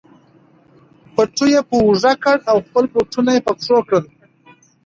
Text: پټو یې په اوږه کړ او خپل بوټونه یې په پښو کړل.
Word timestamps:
پټو 1.13 1.45
یې 1.53 1.61
په 1.69 1.75
اوږه 1.85 2.13
کړ 2.23 2.37
او 2.51 2.57
خپل 2.65 2.85
بوټونه 2.93 3.31
یې 3.35 3.41
په 3.47 3.51
پښو 3.59 3.77
کړل. 3.87 4.05